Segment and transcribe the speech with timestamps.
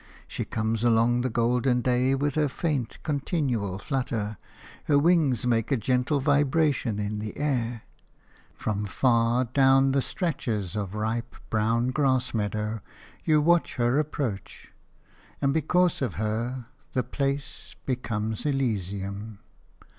[0.27, 4.37] She comes along the golden day with her faint, continual flutter;
[4.85, 7.83] her wings make a gentle vibration in the air;
[8.55, 12.81] from far down the stretches of ripe, brown grass meadow
[13.25, 14.71] you watch her approach,
[15.39, 19.37] and because of her the place becomes Elysium.